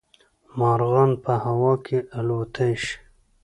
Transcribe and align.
مارغان 0.59 1.11
په 1.23 1.33
هوا 1.43 1.73
کې 1.85 1.97
الوتلی 2.17 2.73
شي 2.83 2.95